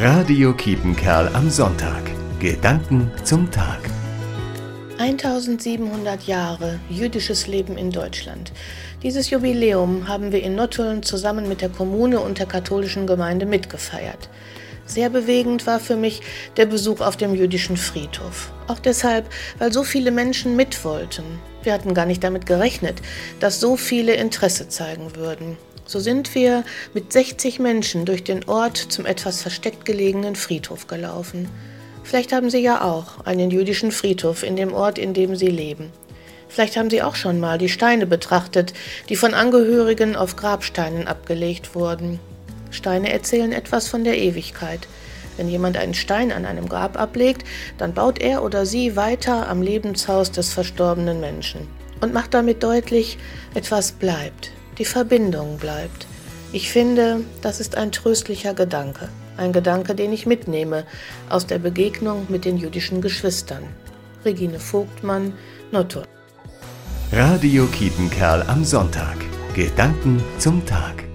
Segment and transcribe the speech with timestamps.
[0.00, 2.04] Radio Kiepenkerl am Sonntag.
[2.38, 3.80] Gedanken zum Tag.
[4.96, 8.52] 1700 Jahre jüdisches Leben in Deutschland.
[9.02, 14.28] Dieses Jubiläum haben wir in Nottuln zusammen mit der Kommune und der katholischen Gemeinde mitgefeiert.
[14.86, 16.22] Sehr bewegend war für mich
[16.56, 18.52] der Besuch auf dem jüdischen Friedhof.
[18.68, 19.28] Auch deshalb,
[19.58, 21.24] weil so viele Menschen mit wollten.
[21.68, 23.02] Wir hatten gar nicht damit gerechnet,
[23.40, 25.58] dass so viele Interesse zeigen würden.
[25.84, 26.64] So sind wir
[26.94, 31.46] mit 60 Menschen durch den Ort zum etwas versteckt gelegenen Friedhof gelaufen.
[32.04, 35.92] Vielleicht haben Sie ja auch einen jüdischen Friedhof in dem Ort, in dem Sie leben.
[36.48, 38.72] Vielleicht haben Sie auch schon mal die Steine betrachtet,
[39.10, 42.18] die von Angehörigen auf Grabsteinen abgelegt wurden.
[42.70, 44.88] Steine erzählen etwas von der Ewigkeit.
[45.38, 47.46] Wenn jemand einen Stein an einem Grab ablegt,
[47.78, 51.66] dann baut er oder sie weiter am Lebenshaus des verstorbenen Menschen
[52.00, 53.18] und macht damit deutlich,
[53.54, 56.06] etwas bleibt, die Verbindung bleibt.
[56.52, 60.84] Ich finde, das ist ein tröstlicher Gedanke, ein Gedanke, den ich mitnehme
[61.28, 63.64] aus der Begegnung mit den jüdischen Geschwistern.
[64.24, 65.34] Regine Vogtmann,
[65.70, 66.02] Notto.
[67.12, 69.16] Radio Kietenkerl am Sonntag.
[69.54, 71.07] Gedanken zum Tag.